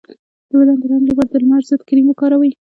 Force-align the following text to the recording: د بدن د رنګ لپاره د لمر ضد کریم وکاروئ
د 0.49 0.51
بدن 0.59 0.75
د 0.81 0.83
رنګ 0.91 1.03
لپاره 1.07 1.29
د 1.31 1.35
لمر 1.43 1.61
ضد 1.69 1.81
کریم 1.87 2.05
وکاروئ 2.09 2.51